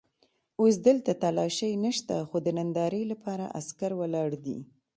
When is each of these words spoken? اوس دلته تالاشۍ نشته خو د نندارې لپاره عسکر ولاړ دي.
اوس 0.61 0.75
دلته 0.87 1.11
تالاشۍ 1.23 1.73
نشته 1.85 2.15
خو 2.29 2.37
د 2.45 2.47
نندارې 2.57 3.01
لپاره 3.11 3.45
عسکر 3.59 3.91
ولاړ 4.01 4.29
دي. 4.45 4.57